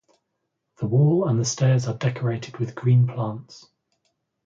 The 0.79 0.87
wall 0.87 1.27
and 1.27 1.39
the 1.39 1.45
stairs 1.45 1.85
are 1.87 1.93
decorated 1.95 2.57
with 2.57 2.73
green 2.73 3.05
plants. 3.05 3.67